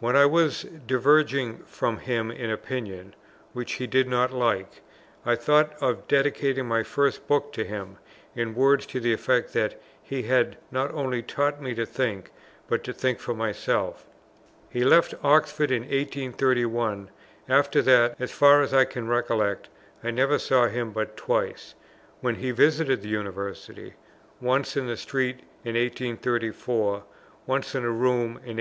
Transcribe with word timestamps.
When 0.00 0.16
I 0.16 0.26
was 0.26 0.62
diverging 0.84 1.58
from 1.68 1.98
him 1.98 2.32
in 2.32 2.50
opinion 2.50 3.14
(which 3.52 3.74
he 3.74 3.86
did 3.86 4.08
not 4.08 4.32
like), 4.32 4.80
I 5.24 5.36
thought 5.36 5.74
of 5.80 6.08
dedicating 6.08 6.66
my 6.66 6.82
first 6.82 7.28
book 7.28 7.52
to 7.52 7.64
him, 7.64 7.98
in 8.34 8.56
words 8.56 8.84
to 8.86 8.98
the 8.98 9.12
effect 9.12 9.52
that 9.52 9.80
he 10.02 10.24
had 10.24 10.56
not 10.72 10.92
only 10.92 11.22
taught 11.22 11.62
me 11.62 11.72
to 11.76 11.86
think, 11.86 12.32
but 12.66 12.82
to 12.82 12.92
think 12.92 13.20
for 13.20 13.32
myself. 13.32 14.06
He 14.70 14.82
left 14.82 15.14
Oxford 15.22 15.70
in 15.70 15.82
1831; 15.82 17.10
after 17.48 17.80
that, 17.82 18.16
as 18.18 18.32
far 18.32 18.60
as 18.60 18.74
I 18.74 18.84
can 18.84 19.06
recollect, 19.06 19.68
I 20.02 20.10
never 20.10 20.36
saw 20.36 20.66
him 20.66 20.90
but 20.90 21.16
twice, 21.16 21.76
when 22.20 22.34
he 22.34 22.50
visited 22.50 23.02
the 23.02 23.08
University; 23.08 23.94
once 24.40 24.76
in 24.76 24.88
the 24.88 24.96
street 24.96 25.42
in 25.64 25.76
1834, 25.76 27.04
once 27.46 27.76
in 27.76 27.84
a 27.84 27.88
room 27.90 27.98
in 28.08 28.32
1838. 28.32 28.52